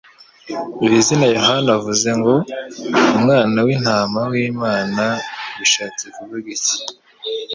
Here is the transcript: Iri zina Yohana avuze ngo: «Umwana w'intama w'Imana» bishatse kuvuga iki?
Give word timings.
Iri 0.85 0.97
zina 1.07 1.27
Yohana 1.35 1.69
avuze 1.77 2.09
ngo: 2.19 2.33
«Umwana 3.17 3.57
w'intama 3.65 4.19
w'Imana» 4.31 5.03
bishatse 5.57 6.03
kuvuga 6.15 6.47
iki? 6.55 6.75